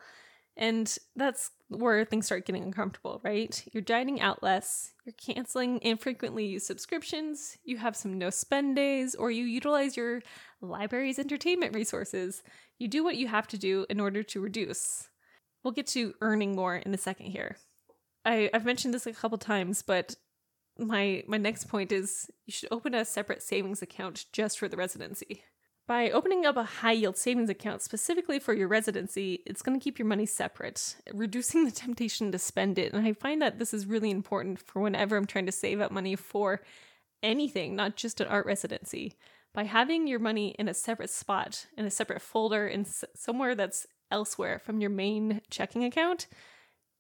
And 0.57 0.97
that's 1.15 1.51
where 1.69 2.03
things 2.03 2.25
start 2.25 2.45
getting 2.45 2.63
uncomfortable, 2.63 3.21
right? 3.23 3.63
You're 3.71 3.81
dining 3.81 4.19
out 4.19 4.43
less, 4.43 4.91
you're 5.05 5.13
canceling 5.13 5.79
infrequently 5.81 6.45
used 6.45 6.65
subscriptions, 6.65 7.57
you 7.63 7.77
have 7.77 7.95
some 7.95 8.17
no 8.17 8.29
spend 8.29 8.75
days, 8.75 9.15
or 9.15 9.31
you 9.31 9.45
utilize 9.45 9.95
your 9.95 10.21
library's 10.61 11.17
entertainment 11.17 11.73
resources. 11.73 12.43
You 12.77 12.89
do 12.89 13.05
what 13.05 13.15
you 13.15 13.27
have 13.29 13.47
to 13.47 13.57
do 13.57 13.85
in 13.89 14.01
order 14.01 14.21
to 14.21 14.41
reduce. 14.41 15.07
We'll 15.63 15.71
get 15.71 15.87
to 15.87 16.13
earning 16.19 16.55
more 16.55 16.75
in 16.75 16.93
a 16.93 16.97
second 16.97 17.27
here. 17.27 17.55
I, 18.25 18.49
I've 18.53 18.65
mentioned 18.65 18.93
this 18.93 19.07
a 19.07 19.13
couple 19.13 19.37
times, 19.37 19.81
but 19.81 20.15
my 20.77 21.23
my 21.27 21.37
next 21.37 21.67
point 21.67 21.91
is 21.91 22.29
you 22.45 22.53
should 22.53 22.69
open 22.71 22.93
a 22.93 23.05
separate 23.05 23.43
savings 23.43 23.81
account 23.81 24.25
just 24.31 24.59
for 24.59 24.67
the 24.67 24.77
residency. 24.77 25.43
By 25.87 26.11
opening 26.11 26.45
up 26.45 26.55
a 26.55 26.63
high 26.63 26.91
yield 26.91 27.17
savings 27.17 27.49
account 27.49 27.81
specifically 27.81 28.37
for 28.37 28.53
your 28.53 28.67
residency, 28.67 29.41
it's 29.47 29.63
going 29.63 29.77
to 29.77 29.83
keep 29.83 29.97
your 29.97 30.07
money 30.07 30.27
separate, 30.27 30.95
reducing 31.11 31.65
the 31.65 31.71
temptation 31.71 32.31
to 32.31 32.37
spend 32.37 32.77
it. 32.77 32.93
And 32.93 33.07
I 33.07 33.13
find 33.13 33.41
that 33.41 33.57
this 33.57 33.73
is 33.73 33.87
really 33.87 34.11
important 34.11 34.59
for 34.59 34.81
whenever 34.83 35.17
I'm 35.17 35.25
trying 35.25 35.47
to 35.47 35.51
save 35.51 35.81
up 35.81 35.91
money 35.91 36.15
for 36.15 36.61
anything, 37.23 37.75
not 37.75 37.95
just 37.95 38.21
an 38.21 38.27
art 38.27 38.45
residency. 38.45 39.15
By 39.51 39.63
having 39.63 40.05
your 40.05 40.19
money 40.19 40.49
in 40.59 40.67
a 40.67 40.75
separate 40.75 41.09
spot, 41.09 41.65
in 41.75 41.85
a 41.85 41.91
separate 41.91 42.21
folder, 42.21 42.67
in 42.67 42.85
somewhere 43.15 43.55
that's 43.55 43.87
elsewhere 44.11 44.59
from 44.59 44.81
your 44.81 44.91
main 44.91 45.41
checking 45.49 45.83
account, 45.83 46.27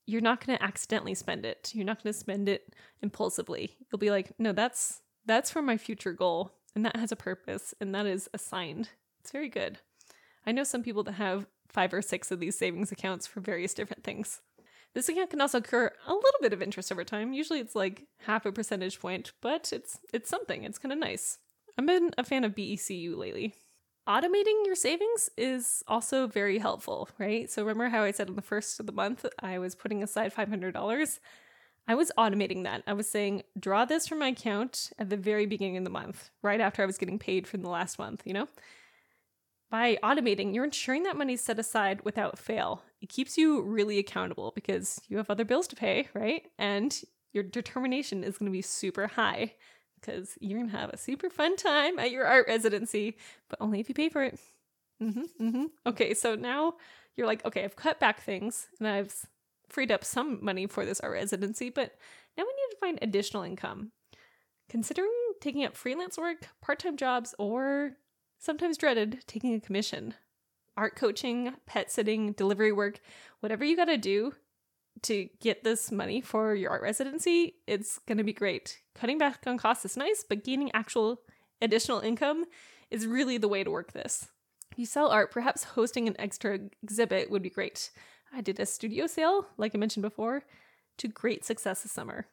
you're 0.09 0.21
not 0.21 0.43
going 0.45 0.57
to 0.57 0.63
accidentally 0.63 1.13
spend 1.13 1.45
it. 1.45 1.71
You're 1.75 1.85
not 1.85 2.03
going 2.03 2.11
to 2.11 2.19
spend 2.19 2.49
it 2.49 2.73
impulsively. 3.03 3.77
You'll 3.91 3.99
be 3.99 4.09
like, 4.09 4.31
"No, 4.39 4.51
that's 4.51 5.01
that's 5.25 5.51
for 5.51 5.61
my 5.61 5.77
future 5.77 6.13
goal 6.13 6.51
and 6.75 6.83
that 6.85 6.95
has 6.95 7.11
a 7.11 7.15
purpose 7.15 7.75
and 7.79 7.93
that 7.93 8.07
is 8.07 8.27
assigned." 8.33 8.89
It's 9.21 9.31
very 9.31 9.49
good. 9.49 9.79
I 10.45 10.51
know 10.51 10.63
some 10.63 10.81
people 10.81 11.03
that 11.03 11.13
have 11.13 11.45
5 11.67 11.93
or 11.93 12.01
6 12.01 12.31
of 12.31 12.39
these 12.39 12.57
savings 12.57 12.91
accounts 12.91 13.27
for 13.27 13.39
various 13.39 13.75
different 13.75 14.03
things. 14.03 14.41
This 14.95 15.07
account 15.07 15.29
can 15.29 15.41
also 15.41 15.59
accrue 15.59 15.89
a 16.07 16.13
little 16.13 16.39
bit 16.41 16.53
of 16.53 16.63
interest 16.63 16.91
over 16.91 17.03
time. 17.03 17.31
Usually 17.31 17.59
it's 17.59 17.75
like 17.75 18.07
half 18.25 18.47
a 18.47 18.51
percentage 18.51 18.99
point, 18.99 19.33
but 19.41 19.71
it's 19.71 19.99
it's 20.11 20.29
something. 20.29 20.63
It's 20.63 20.79
kind 20.79 20.91
of 20.91 20.97
nice. 20.97 21.37
I've 21.77 21.85
been 21.85 22.11
a 22.17 22.23
fan 22.23 22.43
of 22.43 22.55
BECU 22.55 23.15
lately 23.15 23.53
automating 24.09 24.65
your 24.65 24.75
savings 24.75 25.29
is 25.37 25.83
also 25.87 26.25
very 26.25 26.57
helpful, 26.57 27.07
right? 27.19 27.49
So 27.49 27.61
remember 27.61 27.89
how 27.89 28.03
I 28.03 28.11
said 28.11 28.27
on 28.27 28.35
the 28.35 28.41
first 28.41 28.79
of 28.79 28.87
the 28.87 28.91
month 28.91 29.23
I 29.39 29.59
was 29.59 29.75
putting 29.75 30.01
aside 30.01 30.33
$500? 30.33 31.19
I 31.87 31.95
was 31.95 32.11
automating 32.17 32.63
that. 32.63 32.81
I 32.87 32.93
was 32.93 33.07
saying, 33.07 33.43
draw 33.59 33.85
this 33.85 34.07
from 34.07 34.19
my 34.19 34.29
account 34.29 34.91
at 34.97 35.11
the 35.11 35.17
very 35.17 35.45
beginning 35.45 35.77
of 35.77 35.83
the 35.83 35.89
month, 35.91 36.31
right 36.41 36.59
after 36.59 36.81
I 36.81 36.87
was 36.87 36.97
getting 36.97 37.19
paid 37.19 37.47
from 37.47 37.61
the 37.61 37.69
last 37.69 37.99
month, 37.99 38.23
you 38.25 38.33
know? 38.33 38.47
By 39.69 39.99
automating, 40.03 40.55
you're 40.55 40.65
ensuring 40.65 41.03
that 41.03 41.17
money's 41.17 41.41
set 41.41 41.59
aside 41.59 42.01
without 42.03 42.39
fail. 42.39 42.81
It 43.01 43.09
keeps 43.09 43.37
you 43.37 43.61
really 43.61 43.99
accountable 43.99 44.51
because 44.55 44.99
you 45.07 45.17
have 45.17 45.29
other 45.29 45.45
bills 45.45 45.67
to 45.67 45.75
pay, 45.75 46.09
right? 46.15 46.43
And 46.57 46.99
your 47.31 47.43
determination 47.43 48.23
is 48.23 48.39
going 48.39 48.51
to 48.51 48.55
be 48.55 48.63
super 48.63 49.05
high 49.05 49.53
because 49.99 50.37
you're 50.39 50.59
gonna 50.59 50.71
have 50.71 50.89
a 50.89 50.97
super 50.97 51.29
fun 51.29 51.55
time 51.55 51.99
at 51.99 52.11
your 52.11 52.25
art 52.25 52.47
residency, 52.47 53.17
but 53.49 53.59
only 53.61 53.79
if 53.79 53.89
you 53.89 53.95
pay 53.95 54.09
for 54.09 54.23
it. 54.23 54.39
Mm-hmm, 55.01 55.47
mm-hmm. 55.47 55.65
Okay, 55.85 56.13
so 56.13 56.35
now 56.35 56.75
you're 57.15 57.27
like, 57.27 57.45
okay, 57.45 57.63
I've 57.63 57.75
cut 57.75 57.99
back 57.99 58.21
things 58.21 58.67
and 58.79 58.87
I've 58.87 59.13
freed 59.69 59.91
up 59.91 60.03
some 60.03 60.43
money 60.43 60.67
for 60.67 60.85
this 60.85 60.99
art 60.99 61.13
residency, 61.13 61.69
but 61.69 61.95
now 62.37 62.43
we 62.43 62.49
need 62.49 62.71
to 62.71 62.79
find 62.79 62.99
additional 63.01 63.43
income. 63.43 63.91
Considering 64.69 65.11
taking 65.41 65.65
up 65.65 65.75
freelance 65.75 66.17
work, 66.17 66.49
part 66.61 66.79
time 66.79 66.97
jobs, 66.97 67.33
or 67.39 67.93
sometimes 68.37 68.77
dreaded 68.77 69.23
taking 69.25 69.53
a 69.53 69.59
commission. 69.59 70.13
Art 70.77 70.95
coaching, 70.95 71.53
pet 71.65 71.91
sitting, 71.91 72.33
delivery 72.33 72.71
work, 72.71 72.99
whatever 73.39 73.65
you 73.65 73.75
gotta 73.75 73.97
do 73.97 74.33
to 75.03 75.29
get 75.39 75.63
this 75.63 75.91
money 75.91 76.21
for 76.21 76.55
your 76.55 76.71
art 76.71 76.81
residency, 76.81 77.55
it's 77.67 77.99
going 77.99 78.17
to 78.17 78.23
be 78.23 78.33
great. 78.33 78.79
Cutting 78.95 79.17
back 79.17 79.43
on 79.47 79.57
costs 79.57 79.85
is 79.85 79.97
nice, 79.97 80.25
but 80.27 80.43
gaining 80.43 80.71
actual 80.73 81.21
additional 81.61 81.99
income 81.99 82.45
is 82.91 83.07
really 83.07 83.37
the 83.37 83.47
way 83.47 83.63
to 83.63 83.71
work 83.71 83.93
this. 83.93 84.27
If 84.71 84.79
you 84.79 84.85
sell 84.85 85.09
art, 85.09 85.31
perhaps 85.31 85.63
hosting 85.63 86.07
an 86.07 86.15
extra 86.19 86.59
exhibit 86.83 87.31
would 87.31 87.41
be 87.41 87.49
great. 87.49 87.91
I 88.33 88.41
did 88.41 88.59
a 88.59 88.65
studio 88.65 89.07
sale, 89.07 89.47
like 89.57 89.73
I 89.73 89.77
mentioned 89.77 90.03
before, 90.03 90.43
to 90.97 91.07
great 91.07 91.45
success 91.45 91.81
this 91.83 91.91
summer. 91.91 92.27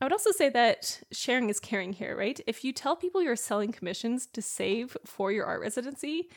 I 0.00 0.04
would 0.04 0.12
also 0.12 0.30
say 0.30 0.48
that 0.50 1.02
sharing 1.10 1.48
is 1.48 1.58
caring 1.58 1.92
here, 1.92 2.16
right? 2.16 2.38
If 2.46 2.64
you 2.64 2.72
tell 2.72 2.96
people 2.96 3.22
you're 3.22 3.36
selling 3.36 3.72
commissions 3.72 4.26
to 4.26 4.42
save 4.42 4.96
for 5.04 5.32
your 5.32 5.46
art 5.46 5.60
residency, 5.60 6.28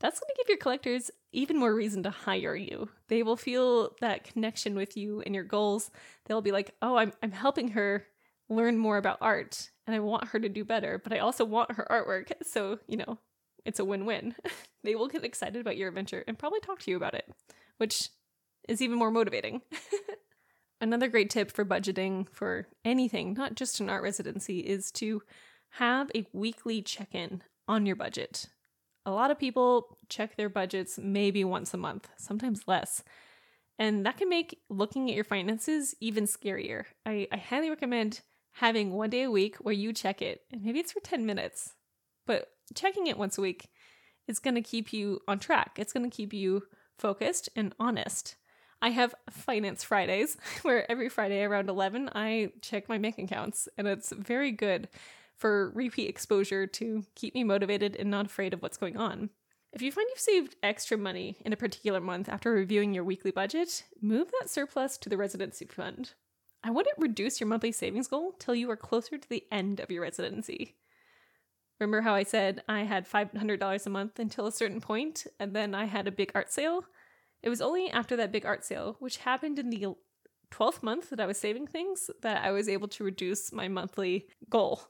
that's 0.00 0.18
going 0.18 0.28
to 0.28 0.34
give 0.38 0.48
your 0.48 0.58
collectors 0.58 1.10
even 1.32 1.58
more 1.58 1.74
reason 1.74 2.02
to 2.02 2.10
hire 2.10 2.56
you. 2.56 2.88
They 3.08 3.22
will 3.22 3.36
feel 3.36 3.94
that 4.00 4.24
connection 4.24 4.74
with 4.74 4.96
you 4.96 5.20
and 5.20 5.34
your 5.34 5.44
goals. 5.44 5.90
They'll 6.24 6.40
be 6.40 6.52
like, 6.52 6.74
oh, 6.82 6.96
I'm, 6.96 7.12
I'm 7.22 7.32
helping 7.32 7.68
her 7.68 8.06
learn 8.48 8.78
more 8.78 8.96
about 8.96 9.18
art 9.20 9.70
and 9.86 9.94
I 9.94 10.00
want 10.00 10.28
her 10.28 10.40
to 10.40 10.48
do 10.48 10.64
better, 10.64 10.98
but 11.02 11.12
I 11.12 11.18
also 11.18 11.44
want 11.44 11.72
her 11.72 11.86
artwork. 11.90 12.32
So, 12.44 12.78
you 12.88 12.96
know, 12.96 13.18
it's 13.64 13.78
a 13.78 13.84
win 13.84 14.06
win. 14.06 14.34
they 14.84 14.94
will 14.94 15.08
get 15.08 15.24
excited 15.24 15.60
about 15.60 15.76
your 15.76 15.88
adventure 15.88 16.24
and 16.26 16.38
probably 16.38 16.60
talk 16.60 16.80
to 16.80 16.90
you 16.90 16.96
about 16.96 17.14
it, 17.14 17.28
which 17.76 18.08
is 18.68 18.80
even 18.80 18.98
more 18.98 19.10
motivating. 19.10 19.62
Another 20.80 21.08
great 21.08 21.28
tip 21.28 21.52
for 21.52 21.64
budgeting 21.64 22.26
for 22.32 22.66
anything, 22.84 23.34
not 23.34 23.54
just 23.54 23.80
an 23.80 23.90
art 23.90 24.02
residency, 24.02 24.60
is 24.60 24.90
to 24.92 25.22
have 25.74 26.10
a 26.14 26.26
weekly 26.32 26.80
check 26.80 27.14
in 27.14 27.42
on 27.68 27.84
your 27.84 27.96
budget. 27.96 28.48
A 29.06 29.10
lot 29.10 29.30
of 29.30 29.38
people 29.38 29.98
check 30.08 30.36
their 30.36 30.48
budgets 30.48 30.98
maybe 30.98 31.44
once 31.44 31.72
a 31.72 31.78
month, 31.78 32.08
sometimes 32.16 32.66
less. 32.66 33.02
And 33.78 34.04
that 34.04 34.18
can 34.18 34.28
make 34.28 34.60
looking 34.68 35.08
at 35.08 35.14
your 35.14 35.24
finances 35.24 35.94
even 36.00 36.24
scarier. 36.26 36.84
I, 37.06 37.26
I 37.32 37.38
highly 37.38 37.70
recommend 37.70 38.20
having 38.52 38.92
one 38.92 39.10
day 39.10 39.22
a 39.22 39.30
week 39.30 39.56
where 39.56 39.74
you 39.74 39.92
check 39.92 40.20
it, 40.20 40.42
and 40.52 40.62
maybe 40.62 40.80
it's 40.80 40.92
for 40.92 41.00
10 41.00 41.24
minutes, 41.24 41.74
but 42.26 42.48
checking 42.74 43.06
it 43.06 43.16
once 43.16 43.38
a 43.38 43.40
week 43.40 43.70
is 44.28 44.38
going 44.38 44.54
to 44.54 44.60
keep 44.60 44.92
you 44.92 45.20
on 45.26 45.38
track. 45.38 45.76
It's 45.78 45.92
going 45.92 46.08
to 46.08 46.14
keep 46.14 46.32
you 46.32 46.64
focused 46.98 47.48
and 47.56 47.74
honest. 47.80 48.36
I 48.82 48.90
have 48.90 49.14
Finance 49.30 49.84
Fridays 49.84 50.36
where 50.62 50.90
every 50.90 51.08
Friday 51.08 51.42
around 51.42 51.68
11 51.68 52.10
I 52.14 52.52
check 52.60 52.88
my 52.88 52.98
bank 52.98 53.18
accounts, 53.18 53.68
and 53.78 53.86
it's 53.86 54.12
very 54.12 54.52
good 54.52 54.88
for 55.40 55.70
repeat 55.74 56.08
exposure 56.08 56.66
to 56.66 57.02
keep 57.14 57.34
me 57.34 57.42
motivated 57.42 57.96
and 57.96 58.10
not 58.10 58.26
afraid 58.26 58.52
of 58.52 58.60
what's 58.60 58.76
going 58.76 58.98
on. 58.98 59.30
If 59.72 59.80
you 59.82 59.90
find 59.90 60.06
you've 60.10 60.20
saved 60.20 60.56
extra 60.62 60.98
money 60.98 61.38
in 61.44 61.52
a 61.52 61.56
particular 61.56 62.00
month 62.00 62.28
after 62.28 62.52
reviewing 62.52 62.92
your 62.92 63.04
weekly 63.04 63.30
budget, 63.30 63.84
move 64.02 64.30
that 64.38 64.50
surplus 64.50 64.98
to 64.98 65.08
the 65.08 65.16
residency 65.16 65.64
fund. 65.64 66.12
I 66.62 66.70
wouldn't 66.70 66.98
reduce 66.98 67.40
your 67.40 67.48
monthly 67.48 67.72
savings 67.72 68.06
goal 68.06 68.32
till 68.38 68.54
you 68.54 68.70
are 68.70 68.76
closer 68.76 69.16
to 69.16 69.28
the 69.28 69.44
end 69.50 69.80
of 69.80 69.90
your 69.90 70.02
residency. 70.02 70.76
Remember 71.78 72.02
how 72.02 72.14
I 72.14 72.24
said 72.24 72.62
I 72.68 72.82
had 72.82 73.08
$500 73.08 73.86
a 73.86 73.90
month 73.90 74.18
until 74.18 74.46
a 74.46 74.52
certain 74.52 74.82
point, 74.82 75.26
and 75.38 75.56
then 75.56 75.74
I 75.74 75.86
had 75.86 76.06
a 76.06 76.12
big 76.12 76.32
art 76.34 76.52
sale? 76.52 76.84
It 77.42 77.48
was 77.48 77.62
only 77.62 77.90
after 77.90 78.16
that 78.16 78.32
big 78.32 78.44
art 78.44 78.66
sale, 78.66 78.96
which 78.98 79.18
happened 79.18 79.58
in 79.58 79.70
the 79.70 79.86
12th 80.50 80.82
month 80.82 81.08
that 81.08 81.20
I 81.20 81.26
was 81.26 81.38
saving 81.38 81.68
things, 81.68 82.10
that 82.20 82.44
I 82.44 82.50
was 82.50 82.68
able 82.68 82.88
to 82.88 83.04
reduce 83.04 83.52
my 83.52 83.68
monthly 83.68 84.26
goal. 84.50 84.82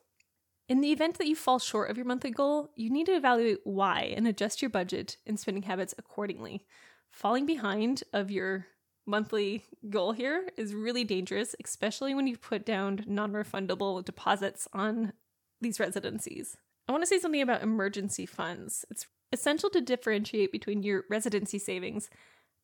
In 0.71 0.83
the 0.83 0.93
event 0.93 1.19
that 1.19 1.27
you 1.27 1.35
fall 1.35 1.59
short 1.59 1.91
of 1.91 1.97
your 1.97 2.07
monthly 2.07 2.31
goal, 2.31 2.71
you 2.77 2.91
need 2.91 3.07
to 3.07 3.17
evaluate 3.17 3.59
why 3.65 4.15
and 4.17 4.29
adjust 4.29 4.63
your 4.63 4.69
budget 4.69 5.17
and 5.27 5.39
spending 5.39 5.65
habits 5.65 5.97
accordingly. 5.99 6.65
Falling 7.11 7.45
behind 7.45 8.05
of 8.13 8.31
your 8.31 8.69
monthly 9.05 9.65
goal 9.89 10.13
here 10.13 10.49
is 10.57 10.73
really 10.73 11.03
dangerous, 11.03 11.57
especially 11.65 12.15
when 12.15 12.29
you 12.29 12.37
put 12.37 12.65
down 12.65 13.03
non 13.09 13.33
refundable 13.33 14.05
deposits 14.05 14.69
on 14.73 15.13
these 15.61 15.81
residencies. 15.81 16.57
I 16.87 16.93
want 16.93 17.03
to 17.03 17.09
say 17.09 17.19
something 17.19 17.43
about 17.43 17.65
emergency 17.65 18.25
funds. 18.25 18.85
It's 18.93 19.09
essential 19.33 19.71
to 19.71 19.81
differentiate 19.81 20.53
between 20.53 20.85
your 20.85 21.03
residency 21.11 21.59
savings 21.59 22.11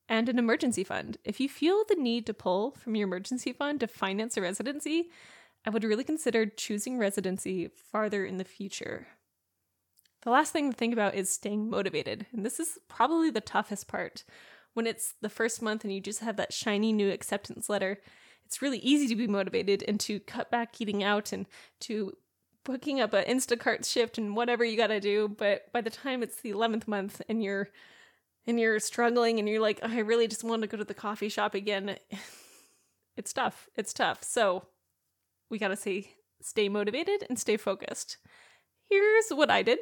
and 0.08 0.28
an 0.28 0.38
emergency 0.38 0.84
fund. 0.84 1.18
If 1.24 1.40
you 1.40 1.48
feel 1.48 1.82
the 1.88 1.96
need 1.96 2.24
to 2.26 2.34
pull 2.34 2.70
from 2.70 2.94
your 2.94 3.08
emergency 3.08 3.52
fund 3.52 3.80
to 3.80 3.88
finance 3.88 4.36
a 4.36 4.42
residency, 4.42 5.10
I 5.66 5.70
would 5.70 5.82
really 5.82 6.04
consider 6.04 6.46
choosing 6.46 6.96
residency 6.96 7.68
farther 7.90 8.24
in 8.24 8.36
the 8.36 8.44
future. 8.44 9.08
The 10.22 10.30
last 10.30 10.52
thing 10.52 10.70
to 10.70 10.76
think 10.76 10.92
about 10.92 11.16
is 11.16 11.28
staying 11.28 11.68
motivated, 11.68 12.26
and 12.32 12.44
this 12.46 12.60
is 12.60 12.78
probably 12.88 13.30
the 13.30 13.40
toughest 13.40 13.88
part. 13.88 14.24
When 14.74 14.86
it's 14.86 15.14
the 15.20 15.28
first 15.28 15.62
month 15.62 15.84
and 15.84 15.92
you 15.92 16.00
just 16.00 16.20
have 16.20 16.36
that 16.36 16.52
shiny 16.52 16.92
new 16.92 17.10
acceptance 17.10 17.68
letter, 17.68 18.00
it's 18.44 18.62
really 18.62 18.78
easy 18.78 19.08
to 19.08 19.16
be 19.16 19.26
motivated 19.26 19.82
and 19.88 19.98
to 20.00 20.20
cut 20.20 20.50
back 20.50 20.80
eating 20.80 21.02
out 21.02 21.32
and 21.32 21.46
to 21.80 22.12
booking 22.64 23.00
up 23.00 23.12
an 23.12 23.24
Instacart 23.24 23.90
shift 23.90 24.18
and 24.18 24.36
whatever 24.36 24.64
you 24.64 24.76
got 24.76 24.88
to 24.88 25.00
do. 25.00 25.28
But 25.28 25.72
by 25.72 25.80
the 25.80 25.90
time 25.90 26.22
it's 26.22 26.40
the 26.40 26.52
11th 26.52 26.86
month 26.86 27.22
and 27.28 27.42
you're 27.42 27.70
and 28.46 28.60
you're 28.60 28.78
struggling 28.78 29.40
and 29.40 29.48
you're 29.48 29.60
like, 29.60 29.80
oh, 29.82 29.90
I 29.90 29.98
really 29.98 30.28
just 30.28 30.44
want 30.44 30.62
to 30.62 30.68
go 30.68 30.76
to 30.76 30.84
the 30.84 30.94
coffee 30.94 31.28
shop 31.28 31.54
again. 31.54 31.96
It's 33.16 33.32
tough. 33.32 33.70
It's 33.76 33.94
tough. 33.94 34.22
So 34.22 34.66
we 35.50 35.58
got 35.58 35.68
to 35.68 35.76
say 35.76 36.12
stay 36.40 36.68
motivated 36.68 37.24
and 37.28 37.38
stay 37.38 37.56
focused. 37.56 38.18
Here's 38.88 39.30
what 39.30 39.50
I 39.50 39.62
did. 39.62 39.78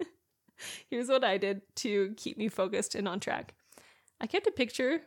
Here's 0.90 1.08
what 1.08 1.24
I 1.24 1.38
did 1.38 1.62
to 1.76 2.14
keep 2.16 2.36
me 2.36 2.48
focused 2.48 2.94
and 2.94 3.08
on 3.08 3.20
track. 3.20 3.54
I 4.20 4.26
kept 4.26 4.46
a 4.46 4.52
picture 4.52 5.00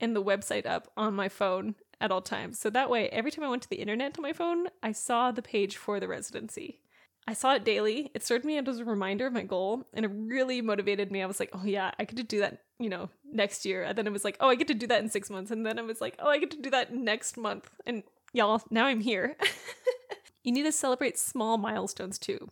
and 0.00 0.14
the 0.14 0.22
website 0.22 0.66
up 0.66 0.88
on 0.96 1.14
my 1.14 1.28
phone 1.28 1.76
at 2.00 2.10
all 2.10 2.20
times. 2.20 2.58
So 2.58 2.68
that 2.70 2.90
way, 2.90 3.08
every 3.08 3.30
time 3.30 3.44
I 3.44 3.48
went 3.48 3.62
to 3.62 3.68
the 3.68 3.80
internet 3.80 4.18
on 4.18 4.22
my 4.22 4.32
phone, 4.32 4.66
I 4.82 4.92
saw 4.92 5.30
the 5.30 5.42
page 5.42 5.76
for 5.76 5.98
the 5.98 6.08
residency. 6.08 6.80
I 7.28 7.32
saw 7.32 7.54
it 7.54 7.64
daily. 7.64 8.10
It 8.14 8.22
served 8.22 8.44
me 8.44 8.56
as 8.58 8.78
a 8.78 8.84
reminder 8.84 9.26
of 9.26 9.32
my 9.32 9.42
goal 9.42 9.84
and 9.92 10.04
it 10.04 10.10
really 10.14 10.60
motivated 10.60 11.10
me. 11.10 11.22
I 11.22 11.26
was 11.26 11.40
like, 11.40 11.50
oh 11.52 11.64
yeah, 11.64 11.90
I 11.98 12.04
get 12.04 12.16
to 12.18 12.22
do 12.22 12.40
that, 12.40 12.62
you 12.78 12.88
know, 12.88 13.10
next 13.24 13.64
year. 13.64 13.82
And 13.82 13.98
then 13.98 14.06
it 14.06 14.12
was 14.12 14.24
like, 14.24 14.36
oh, 14.38 14.48
I 14.48 14.54
get 14.54 14.68
to 14.68 14.74
do 14.74 14.86
that 14.86 15.02
in 15.02 15.08
six 15.08 15.28
months. 15.28 15.50
And 15.50 15.66
then 15.66 15.78
I 15.78 15.82
was 15.82 16.00
like, 16.00 16.14
oh, 16.20 16.28
I 16.28 16.38
get 16.38 16.52
to 16.52 16.60
do 16.60 16.70
that 16.70 16.94
next 16.94 17.36
month. 17.36 17.68
And 17.84 18.04
y'all, 18.36 18.62
now 18.70 18.86
I'm 18.86 19.00
here. 19.00 19.36
you 20.44 20.52
need 20.52 20.64
to 20.64 20.72
celebrate 20.72 21.18
small 21.18 21.56
milestones 21.56 22.18
too. 22.18 22.48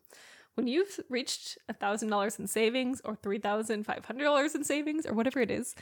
When 0.54 0.66
you've 0.66 1.00
reached 1.10 1.58
$1,000 1.70 2.38
in 2.38 2.46
savings 2.46 3.00
or 3.04 3.16
$3,500 3.16 4.54
in 4.54 4.64
savings 4.64 5.04
or 5.04 5.12
whatever 5.12 5.40
it 5.40 5.50
is, 5.50 5.74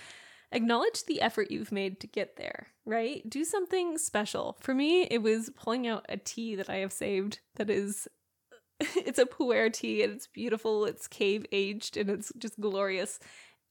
acknowledge 0.51 1.05
the 1.05 1.21
effort 1.21 1.51
you've 1.51 1.73
made 1.73 2.01
to 2.01 2.07
get 2.07 2.37
there, 2.37 2.69
right? 2.85 3.23
Do 3.29 3.45
something 3.45 3.99
special. 3.99 4.57
For 4.61 4.75
me, 4.75 5.03
it 5.05 5.23
was 5.23 5.51
pulling 5.55 5.87
out 5.87 6.07
a 6.09 6.17
tea 6.17 6.57
that 6.57 6.71
I 6.71 6.77
have 6.77 6.93
saved 6.93 7.41
that 7.57 7.71
is 7.71 8.09
it's 8.81 9.19
a 9.19 9.27
pu'er 9.27 9.73
tea 9.73 10.03
and 10.03 10.15
it's 10.15 10.27
beautiful, 10.27 10.85
it's 10.85 11.07
cave 11.07 11.47
aged 11.53 11.97
and 11.97 12.11
it's 12.11 12.33
just 12.39 12.59
glorious. 12.61 13.21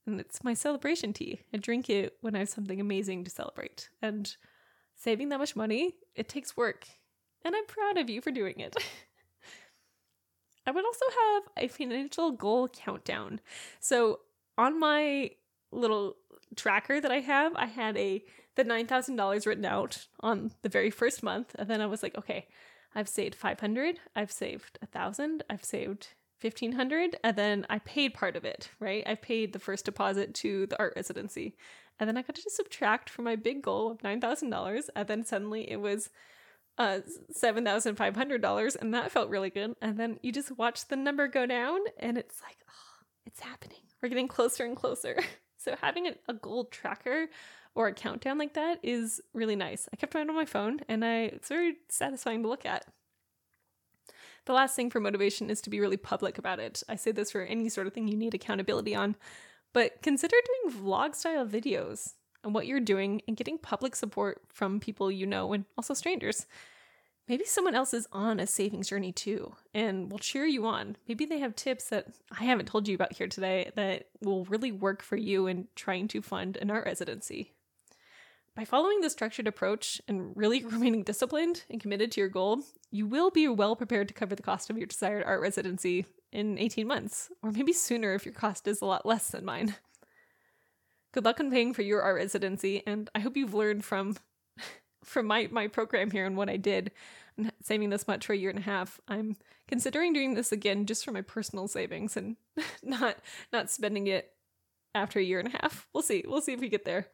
And 0.07 0.19
it's 0.19 0.43
my 0.43 0.53
celebration 0.53 1.13
tea. 1.13 1.41
I 1.53 1.57
drink 1.57 1.89
it 1.89 2.13
when 2.21 2.35
I 2.35 2.39
have 2.39 2.49
something 2.49 2.79
amazing 2.79 3.23
to 3.25 3.29
celebrate. 3.29 3.89
And 4.01 4.35
saving 5.01 5.29
that 5.29 5.39
much 5.39 5.55
money, 5.55 5.95
it 6.15 6.29
takes 6.29 6.55
work. 6.55 6.87
And 7.43 7.55
I'm 7.55 7.65
proud 7.65 7.97
of 7.97 8.09
you 8.09 8.21
for 8.21 8.31
doing 8.31 8.59
it. 8.59 8.75
I 10.67 10.71
would 10.71 10.85
also 10.85 11.05
have 11.23 11.43
a 11.57 11.67
financial 11.67 12.31
goal 12.31 12.67
countdown. 12.67 13.39
So 13.79 14.19
on 14.57 14.79
my 14.79 15.31
little 15.71 16.17
tracker 16.55 17.01
that 17.01 17.11
I 17.11 17.19
have, 17.19 17.53
I 17.55 17.65
had 17.65 17.97
a 17.97 18.23
the 18.55 18.63
nine 18.63 18.85
thousand 18.85 19.15
dollars 19.15 19.47
written 19.47 19.65
out 19.65 20.05
on 20.19 20.51
the 20.61 20.69
very 20.69 20.91
first 20.91 21.23
month, 21.23 21.55
and 21.57 21.67
then 21.67 21.81
I 21.81 21.87
was 21.87 22.03
like, 22.03 22.17
okay, 22.17 22.47
I've 22.93 23.09
saved 23.09 23.33
five 23.33 23.59
hundred, 23.59 23.99
I've 24.15 24.31
saved 24.31 24.77
a 24.81 24.85
thousand, 24.85 25.43
I've 25.49 25.63
saved 25.63 26.09
fifteen 26.37 26.73
hundred, 26.73 27.15
and 27.23 27.35
then 27.35 27.65
I 27.69 27.79
paid 27.79 28.13
part 28.13 28.35
of 28.35 28.45
it. 28.45 28.69
Right, 28.79 29.03
I 29.07 29.15
paid 29.15 29.53
the 29.53 29.59
first 29.59 29.85
deposit 29.85 30.35
to 30.35 30.67
the 30.67 30.77
art 30.77 30.93
residency, 30.95 31.55
and 32.01 32.07
then 32.07 32.17
I 32.17 32.23
got 32.23 32.35
to 32.35 32.49
subtract 32.49 33.11
from 33.11 33.25
my 33.25 33.35
big 33.35 33.61
goal 33.61 33.91
of 33.91 34.03
nine 34.03 34.19
thousand 34.19 34.49
dollars, 34.49 34.89
and 34.95 35.07
then 35.07 35.23
suddenly 35.23 35.69
it 35.69 35.79
was 35.79 36.09
uh 36.79 37.01
seven 37.29 37.63
thousand 37.63 37.95
five 37.95 38.15
hundred 38.15 38.41
dollars, 38.41 38.75
and 38.75 38.91
that 38.95 39.11
felt 39.11 39.29
really 39.29 39.51
good. 39.51 39.75
And 39.83 39.99
then 39.99 40.19
you 40.23 40.31
just 40.31 40.57
watch 40.57 40.87
the 40.87 40.95
number 40.95 41.27
go 41.27 41.45
down, 41.45 41.79
and 41.99 42.17
it's 42.17 42.41
like, 42.41 42.57
oh, 42.67 43.05
it's 43.27 43.39
happening. 43.39 43.77
We're 44.01 44.09
getting 44.09 44.27
closer 44.27 44.65
and 44.65 44.75
closer. 44.75 45.17
So 45.63 45.75
having 45.79 46.07
a, 46.07 46.15
a 46.27 46.33
goal 46.33 46.65
tracker 46.65 47.27
or 47.75 47.85
a 47.85 47.93
countdown 47.93 48.39
like 48.39 48.55
that 48.55 48.79
is 48.81 49.21
really 49.31 49.55
nice. 49.55 49.87
I 49.93 49.95
kept 49.95 50.15
mine 50.15 50.27
on 50.27 50.35
my 50.35 50.45
phone 50.45 50.79
and 50.89 51.05
I 51.05 51.25
it's 51.25 51.49
very 51.49 51.75
satisfying 51.87 52.41
to 52.41 52.49
look 52.49 52.65
at. 52.65 52.87
The 54.45 54.53
last 54.53 54.75
thing 54.75 54.89
for 54.89 54.99
motivation 54.99 55.51
is 55.51 55.61
to 55.61 55.69
be 55.69 55.79
really 55.79 55.97
public 55.97 56.39
about 56.39 56.59
it. 56.59 56.81
I 56.89 56.95
say 56.95 57.11
this 57.11 57.29
for 57.29 57.41
any 57.41 57.69
sort 57.69 57.85
of 57.85 57.93
thing 57.93 58.07
you 58.07 58.17
need 58.17 58.33
accountability 58.33 58.95
on, 58.95 59.15
but 59.73 60.01
consider 60.01 60.35
doing 60.63 60.77
vlog 60.77 61.15
style 61.15 61.45
videos 61.45 62.13
on 62.43 62.53
what 62.53 62.65
you're 62.65 62.79
doing 62.79 63.21
and 63.27 63.37
getting 63.37 63.57
public 63.57 63.95
support 63.95 64.41
from 64.47 64.79
people 64.79 65.11
you 65.11 65.25
know 65.25 65.53
and 65.53 65.65
also 65.77 65.93
strangers 65.93 66.45
maybe 67.31 67.45
someone 67.45 67.75
else 67.75 67.93
is 67.93 68.07
on 68.11 68.41
a 68.41 68.45
savings 68.45 68.89
journey 68.89 69.13
too 69.13 69.53
and 69.73 70.11
will 70.11 70.19
cheer 70.19 70.45
you 70.45 70.65
on. 70.65 70.97
Maybe 71.07 71.25
they 71.25 71.39
have 71.39 71.55
tips 71.55 71.89
that 71.89 72.07
I 72.37 72.43
haven't 72.43 72.65
told 72.67 72.89
you 72.89 72.95
about 72.95 73.13
here 73.13 73.27
today 73.27 73.71
that 73.75 74.07
will 74.21 74.43
really 74.45 74.73
work 74.73 75.01
for 75.01 75.15
you 75.15 75.47
in 75.47 75.69
trying 75.73 76.09
to 76.09 76.21
fund 76.21 76.57
an 76.57 76.69
art 76.69 76.85
residency. 76.85 77.53
By 78.53 78.65
following 78.65 78.99
the 78.99 79.09
structured 79.09 79.47
approach 79.47 80.01
and 80.09 80.35
really 80.35 80.65
remaining 80.65 81.03
disciplined 81.03 81.63
and 81.69 81.79
committed 81.79 82.11
to 82.11 82.19
your 82.19 82.29
goal, 82.29 82.63
you 82.91 83.07
will 83.07 83.31
be 83.31 83.47
well 83.47 83.77
prepared 83.77 84.09
to 84.09 84.13
cover 84.13 84.35
the 84.35 84.43
cost 84.43 84.69
of 84.69 84.77
your 84.77 84.87
desired 84.87 85.23
art 85.23 85.39
residency 85.41 86.05
in 86.31 86.57
18 86.57 86.87
months, 86.87 87.29
or 87.41 87.51
maybe 87.51 87.73
sooner 87.73 88.13
if 88.13 88.25
your 88.25 88.33
cost 88.33 88.67
is 88.67 88.81
a 88.81 88.85
lot 88.85 89.05
less 89.05 89.29
than 89.29 89.45
mine. 89.45 89.75
Good 91.13 91.25
luck 91.25 91.39
on 91.39 91.51
paying 91.51 91.73
for 91.73 91.81
your 91.81 92.01
art 92.01 92.15
residency, 92.15 92.83
and 92.87 93.09
I 93.13 93.19
hope 93.19 93.35
you've 93.35 93.53
learned 93.53 93.83
from 93.83 94.17
from 95.03 95.25
my, 95.25 95.49
my 95.51 95.67
program 95.67 96.11
here 96.11 96.25
and 96.25 96.37
what 96.37 96.49
I 96.49 96.57
did 96.57 96.91
and 97.37 97.51
saving 97.63 97.89
this 97.89 98.07
much 98.07 98.25
for 98.25 98.33
a 98.33 98.37
year 98.37 98.49
and 98.49 98.59
a 98.59 98.63
half, 98.63 98.99
I'm 99.07 99.37
considering 99.67 100.13
doing 100.13 100.33
this 100.33 100.51
again 100.51 100.85
just 100.85 101.05
for 101.05 101.11
my 101.11 101.21
personal 101.21 101.67
savings 101.67 102.17
and 102.17 102.35
not 102.83 103.17
not 103.51 103.69
spending 103.69 104.07
it 104.07 104.31
after 104.93 105.19
a 105.19 105.23
year 105.23 105.39
and 105.39 105.47
a 105.47 105.57
half. 105.61 105.87
We'll 105.93 106.03
see. 106.03 106.23
We'll 106.27 106.41
see 106.41 106.53
if 106.53 106.59
we 106.59 106.69
get 106.69 106.85
there. 106.85 107.07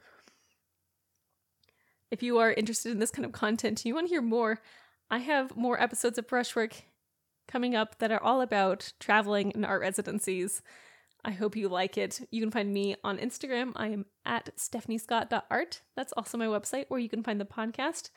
If 2.10 2.24
you 2.24 2.38
are 2.40 2.52
interested 2.52 2.92
in 2.92 3.00
this 3.00 3.12
kind 3.12 3.26
of 3.26 3.32
content, 3.32 3.86
you 3.86 3.94
want 3.94 4.08
to 4.08 4.14
hear 4.14 4.22
more, 4.22 4.62
I 5.10 5.20
have 5.20 5.56
more 5.56 5.82
episodes 5.82 6.18
of 6.18 6.28
Brushwork 6.28 6.84
coming 7.48 7.76
up 7.76 8.00
that 8.00 8.12
are 8.12 8.22
all 8.22 8.42
about 8.42 8.94
traveling 9.00 9.52
and 9.54 9.66
art 9.66 9.82
residencies. 9.82 10.62
I 11.26 11.32
hope 11.32 11.56
you 11.56 11.68
like 11.68 11.98
it. 11.98 12.22
You 12.32 12.42
can 12.42 12.52
find 12.52 12.74
me 12.74 12.96
on 13.04 13.18
Instagram. 13.18 13.74
I 13.76 13.88
am 13.88 14.06
at 14.26 14.56
stephaniescott.art. 14.58 15.82
That's 15.96 16.14
also 16.14 16.38
my 16.38 16.46
website 16.46 16.86
where 16.88 17.00
you 17.00 17.10
can 17.10 17.24
find 17.24 17.42
the 17.42 17.46
podcast. 17.46 18.12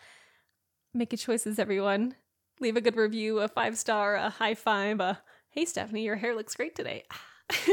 Make 0.94 1.12
your 1.12 1.18
choices, 1.18 1.58
everyone. 1.58 2.14
Leave 2.60 2.76
a 2.76 2.80
good 2.80 2.96
review, 2.96 3.40
a 3.40 3.48
five 3.48 3.78
star, 3.78 4.16
a 4.16 4.30
high 4.30 4.54
five, 4.54 5.00
a 5.00 5.20
hey, 5.50 5.64
Stephanie, 5.64 6.04
your 6.04 6.16
hair 6.16 6.34
looks 6.34 6.54
great 6.54 6.76
today. 6.76 7.04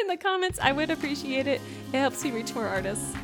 In 0.00 0.06
the 0.08 0.16
comments, 0.16 0.58
I 0.60 0.72
would 0.72 0.90
appreciate 0.90 1.46
it. 1.46 1.60
It 1.92 1.98
helps 1.98 2.22
me 2.24 2.30
reach 2.30 2.54
more 2.54 2.66
artists. 2.66 3.14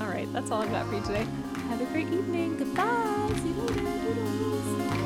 All 0.00 0.08
right, 0.08 0.30
that's 0.32 0.50
all 0.50 0.62
I've 0.62 0.70
got 0.70 0.86
for 0.86 0.94
you 0.94 1.02
today. 1.02 1.26
Have 1.68 1.80
a 1.80 1.86
great 1.86 2.08
evening. 2.08 2.56
Goodbye. 2.56 3.32
See 3.36 3.48
you 3.48 3.54
later. 3.54 5.03